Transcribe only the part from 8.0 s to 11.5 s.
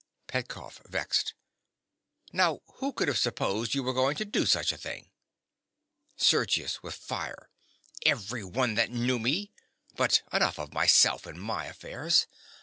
Everyone that knew me. But enough of myself and